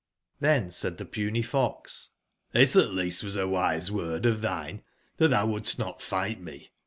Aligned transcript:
JRBJV 0.41 0.71
said 0.73 0.97
the 0.97 1.05
puny 1.05 1.43
fox:'' 1.43 2.13
^his 2.55 2.75
at 2.75 2.89
least 2.89 3.23
was 3.23 3.37
:i 3.37 3.41
a 3.41 3.47
wise 3.47 3.91
word 3.91 4.25
of 4.25 4.41
thine, 4.41 4.81
that 5.17 5.27
thou 5.27 5.45
wouldst 5.45 5.77
not 5.77 6.01
fight 6.01 6.41
me. 6.41 6.71